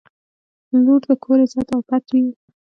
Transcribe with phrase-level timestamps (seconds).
[0.83, 2.25] •لور د کور عزت او پت وي.